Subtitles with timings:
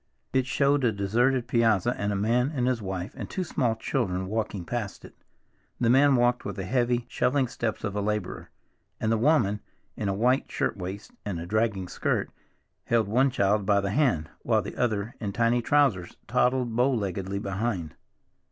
[0.33, 4.25] It showed a deserted piazza, and a man and his wife and two small children
[4.25, 5.13] walking past it.
[5.79, 8.49] The man walked with the heavy, shuffling steps of a laborer,
[8.99, 9.59] and the woman,
[9.95, 12.31] in a white shirt waist and a dragging skirt,
[12.85, 17.37] held one child by the hand, while the other, in tiny trousers, toddled bow leggedly
[17.39, 17.93] behind.